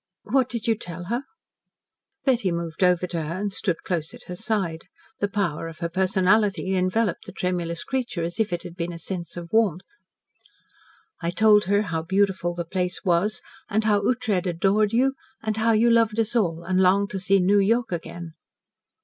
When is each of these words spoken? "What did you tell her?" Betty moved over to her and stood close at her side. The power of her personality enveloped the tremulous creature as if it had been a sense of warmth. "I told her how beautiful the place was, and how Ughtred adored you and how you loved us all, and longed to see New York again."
"What 0.23 0.49
did 0.49 0.65
you 0.65 0.73
tell 0.73 1.03
her?" 1.13 1.21
Betty 2.25 2.51
moved 2.51 2.83
over 2.83 3.05
to 3.05 3.21
her 3.21 3.35
and 3.37 3.53
stood 3.53 3.83
close 3.85 4.15
at 4.15 4.23
her 4.23 4.35
side. 4.35 4.85
The 5.19 5.27
power 5.27 5.67
of 5.67 5.77
her 5.77 5.89
personality 5.89 6.73
enveloped 6.73 7.27
the 7.27 7.31
tremulous 7.31 7.83
creature 7.83 8.23
as 8.23 8.39
if 8.39 8.51
it 8.51 8.63
had 8.63 8.75
been 8.75 8.91
a 8.93 8.97
sense 8.97 9.37
of 9.37 9.49
warmth. 9.53 10.01
"I 11.21 11.29
told 11.29 11.65
her 11.65 11.83
how 11.83 12.01
beautiful 12.01 12.55
the 12.55 12.65
place 12.65 13.03
was, 13.05 13.43
and 13.69 13.83
how 13.83 14.01
Ughtred 14.01 14.47
adored 14.47 14.91
you 14.91 15.13
and 15.43 15.57
how 15.57 15.73
you 15.73 15.91
loved 15.91 16.19
us 16.19 16.35
all, 16.35 16.63
and 16.63 16.79
longed 16.81 17.11
to 17.11 17.19
see 17.19 17.39
New 17.39 17.59
York 17.59 17.91
again." 17.91 18.33